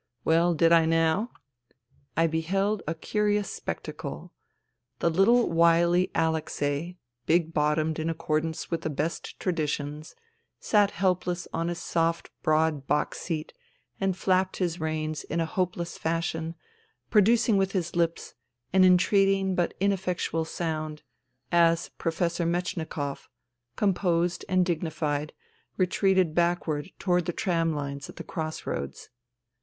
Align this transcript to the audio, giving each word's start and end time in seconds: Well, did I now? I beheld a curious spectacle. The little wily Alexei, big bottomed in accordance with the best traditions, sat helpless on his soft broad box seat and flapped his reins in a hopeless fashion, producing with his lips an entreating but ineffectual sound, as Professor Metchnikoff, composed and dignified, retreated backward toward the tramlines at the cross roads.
Well, 0.25 0.55
did 0.55 0.71
I 0.71 0.87
now? 0.87 1.29
I 2.17 2.25
beheld 2.25 2.81
a 2.87 2.95
curious 2.95 3.51
spectacle. 3.51 4.33
The 4.97 5.11
little 5.11 5.47
wily 5.47 6.09
Alexei, 6.15 6.97
big 7.27 7.53
bottomed 7.53 7.99
in 7.99 8.09
accordance 8.09 8.71
with 8.71 8.81
the 8.81 8.89
best 8.89 9.39
traditions, 9.39 10.15
sat 10.59 10.89
helpless 10.89 11.47
on 11.53 11.67
his 11.67 11.77
soft 11.77 12.31
broad 12.41 12.87
box 12.87 13.19
seat 13.21 13.53
and 13.99 14.17
flapped 14.17 14.57
his 14.57 14.79
reins 14.79 15.23
in 15.23 15.39
a 15.39 15.45
hopeless 15.45 15.99
fashion, 15.99 16.55
producing 17.11 17.55
with 17.57 17.73
his 17.73 17.95
lips 17.95 18.33
an 18.73 18.83
entreating 18.83 19.53
but 19.53 19.75
ineffectual 19.79 20.45
sound, 20.45 21.03
as 21.51 21.89
Professor 21.99 22.47
Metchnikoff, 22.47 23.29
composed 23.75 24.45
and 24.49 24.65
dignified, 24.65 25.31
retreated 25.77 26.33
backward 26.33 26.89
toward 26.97 27.25
the 27.27 27.31
tramlines 27.33 28.09
at 28.09 28.15
the 28.15 28.23
cross 28.23 28.65
roads. 28.65 29.11